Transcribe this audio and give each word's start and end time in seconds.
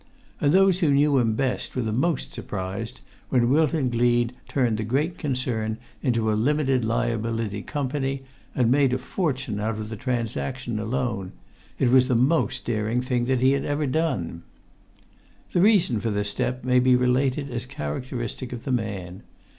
And 0.39 0.51
those 0.51 0.79
who 0.79 0.89
knew 0.91 1.19
him 1.19 1.35
best 1.35 1.75
were 1.75 1.83
the 1.83 1.91
most 1.91 2.33
surprised 2.33 3.01
when 3.29 3.51
Wilton 3.51 3.91
Gleed 3.91 4.33
turned 4.47 4.77
the 4.79 4.83
great 4.83 5.19
concern 5.19 5.77
into 6.01 6.31
a 6.31 6.33
limited 6.33 6.83
liability 6.83 7.61
company, 7.61 8.23
and 8.55 8.71
made 8.71 8.93
a 8.93 8.97
fortune 8.97 9.59
out 9.59 9.77
of 9.77 9.89
the 9.89 9.95
transaction 9.95 10.79
alone; 10.79 11.33
it 11.77 11.91
was 11.91 12.07
the 12.07 12.15
most 12.15 12.65
daring 12.65 13.03
thing 13.03 13.25
that 13.25 13.41
he 13.41 13.51
had 13.51 13.63
ever 13.63 13.85
done. 13.85 14.41
The 15.51 15.61
reason 15.61 16.01
for 16.01 16.09
the 16.09 16.23
step 16.23 16.63
may 16.63 16.79
be 16.79 16.95
related 16.95 17.51
as 17.51 17.67
characteristic 17.67 18.51
of 18.51 18.63
the 18.63 18.71
man. 18.71 19.21